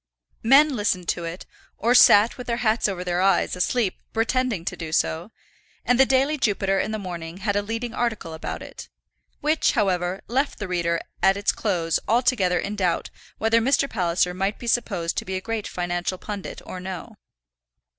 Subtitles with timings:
[0.41, 1.45] Men listened to it,
[1.77, 5.29] or sat with their hats over their eyes, asleep, pretending to do so;
[5.85, 8.89] and the Daily Jupiter in the morning had a leading article about it,
[9.41, 13.87] which, however, left the reader at its close altogether in doubt whether Mr.
[13.87, 17.13] Palliser might be supposed to be a great financial pundit or no.